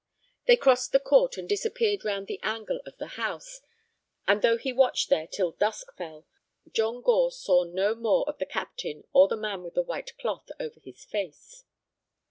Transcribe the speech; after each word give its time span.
They 0.47 0.55
crossed 0.57 0.93
the 0.93 0.99
court 0.99 1.37
and 1.37 1.47
disappeared 1.47 2.03
round 2.03 2.25
the 2.25 2.39
angle 2.41 2.81
of 2.87 2.97
the 2.97 3.05
house, 3.21 3.61
and 4.27 4.41
though 4.41 4.57
he 4.57 4.73
watched 4.73 5.09
there 5.11 5.27
till 5.27 5.51
dusk 5.51 5.95
fell, 5.95 6.25
John 6.73 7.01
Gore 7.03 7.31
saw 7.31 7.65
no 7.65 7.93
more 7.93 8.27
of 8.27 8.39
the 8.39 8.47
captain 8.47 9.03
or 9.13 9.27
the 9.27 9.37
man 9.37 9.61
with 9.61 9.75
the 9.75 9.83
white 9.83 10.17
cloth 10.17 10.49
over 10.59 10.79
his 10.79 11.05
face. 11.05 11.65